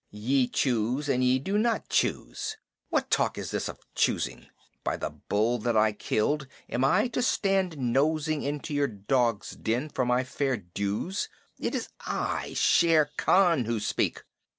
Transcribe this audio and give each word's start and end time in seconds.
"Ye 0.09 0.47
choose 0.47 1.07
and 1.07 1.23
ye 1.23 1.37
do 1.37 1.59
not 1.59 1.87
choose! 1.87 2.57
What 2.89 3.11
talk 3.11 3.37
is 3.37 3.51
this 3.51 3.69
of 3.69 3.77
choosing? 3.93 4.47
By 4.83 4.97
the 4.97 5.11
bull 5.11 5.59
that 5.59 5.77
I 5.77 5.91
killed, 5.91 6.47
am 6.67 6.83
I 6.83 7.07
to 7.09 7.21
stand 7.21 7.77
nosing 7.77 8.41
into 8.41 8.73
your 8.73 8.87
dog's 8.87 9.51
den 9.51 9.89
for 9.89 10.03
my 10.03 10.23
fair 10.23 10.57
dues? 10.57 11.29
It 11.59 11.75
is 11.75 11.89
I, 12.07 12.53
Shere 12.55 13.11
Khan, 13.15 13.65
who 13.65 13.79
speak!" 13.79 14.23